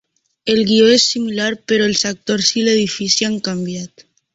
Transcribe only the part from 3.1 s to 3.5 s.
han